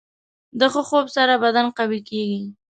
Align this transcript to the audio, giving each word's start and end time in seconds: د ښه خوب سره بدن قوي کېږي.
د 0.59 0.61
ښه 0.73 0.81
خوب 0.87 1.05
سره 1.15 1.33
بدن 1.43 1.65
قوي 1.77 2.01
کېږي. 2.09 2.41